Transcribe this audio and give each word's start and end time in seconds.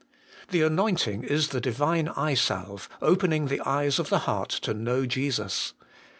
'4. 0.47 0.53
The 0.53 0.61
anointing 0.63 1.23
is 1.25 1.49
the 1.49 1.61
Divine 1.61 2.07
eye 2.07 2.33
salve, 2.33 2.89
opening 3.03 3.45
the 3.49 3.61
eyes 3.63 3.99
of 3.99 4.09
the 4.09 4.21
heart 4.25 4.49
to 4.63 4.73
know 4.73 5.05
Jesus. 5.05 5.75